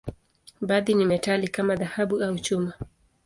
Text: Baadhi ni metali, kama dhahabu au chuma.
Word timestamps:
Baadhi 0.61 0.93
ni 0.93 1.05
metali, 1.05 1.47
kama 1.47 1.75
dhahabu 1.75 2.23
au 2.23 2.39
chuma. 2.39 2.73